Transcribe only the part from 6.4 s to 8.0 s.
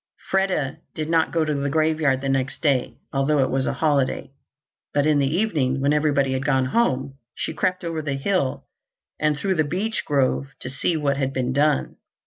gone home, she crept